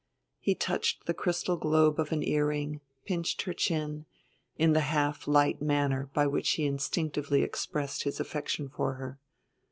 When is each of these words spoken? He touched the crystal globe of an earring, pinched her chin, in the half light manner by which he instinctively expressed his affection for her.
He 0.39 0.55
touched 0.55 1.05
the 1.05 1.13
crystal 1.13 1.57
globe 1.57 1.99
of 1.99 2.11
an 2.11 2.23
earring, 2.23 2.81
pinched 3.05 3.43
her 3.43 3.53
chin, 3.53 4.07
in 4.57 4.73
the 4.73 4.79
half 4.89 5.27
light 5.27 5.61
manner 5.61 6.09
by 6.15 6.25
which 6.25 6.53
he 6.53 6.65
instinctively 6.65 7.43
expressed 7.43 8.01
his 8.01 8.19
affection 8.19 8.67
for 8.67 8.93
her. 8.95 9.19